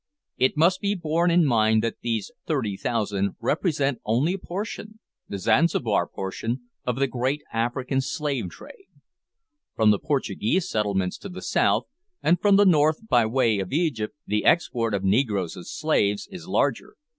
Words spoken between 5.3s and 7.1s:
Zanzibar portion of the